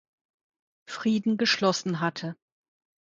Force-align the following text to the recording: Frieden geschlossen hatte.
Frieden 0.89 1.37
geschlossen 1.37 1.99
hatte. 1.99 2.35